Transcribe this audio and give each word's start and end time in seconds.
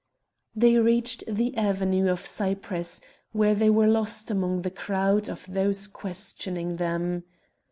They 0.55 0.79
reached 0.79 1.23
the 1.27 1.55
avenue 1.55 2.09
of 2.09 2.25
cypress, 2.25 3.01
where 3.33 3.53
they 3.53 3.69
were 3.69 3.85
lost 3.85 4.31
among 4.31 4.63
the 4.63 4.71
crowd 4.71 5.29
of 5.29 5.45
those 5.47 5.85
questioning 5.87 6.77
them. 6.77 7.23